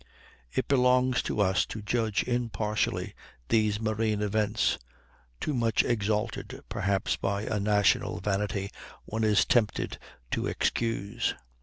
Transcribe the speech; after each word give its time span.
"It 0.51 0.67
belongs 0.67 1.21
to 1.21 1.39
us 1.41 1.63
to 1.67 1.83
judge 1.83 2.23
impartially 2.23 3.13
these 3.49 3.79
marine 3.79 4.23
events, 4.23 4.79
too 5.39 5.53
much 5.53 5.83
exalted 5.83 6.61
perhaps 6.69 7.17
by 7.17 7.43
a 7.43 7.59
national 7.59 8.19
vanity 8.19 8.71
one 9.05 9.23
is 9.23 9.45
tempted 9.45 9.99
to 10.31 10.47
excuse. 10.47 11.35